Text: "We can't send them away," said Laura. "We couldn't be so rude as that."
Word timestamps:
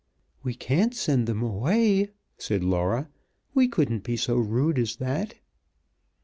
"We 0.41 0.55
can't 0.55 0.95
send 0.95 1.27
them 1.27 1.43
away," 1.43 2.09
said 2.39 2.63
Laura. 2.63 3.07
"We 3.53 3.67
couldn't 3.67 4.03
be 4.03 4.17
so 4.17 4.35
rude 4.35 4.79
as 4.79 4.95
that." 4.95 5.35